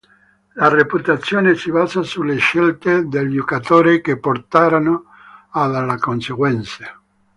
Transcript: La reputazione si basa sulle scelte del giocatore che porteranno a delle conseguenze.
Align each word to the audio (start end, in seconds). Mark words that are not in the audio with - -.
La 0.55 0.67
reputazione 0.67 1.53
si 1.53 1.69
basa 1.69 2.01
sulle 2.01 2.37
scelte 2.37 3.07
del 3.07 3.29
giocatore 3.31 4.01
che 4.01 4.17
porteranno 4.17 5.03
a 5.51 5.69
delle 5.69 5.99
conseguenze. 5.99 6.91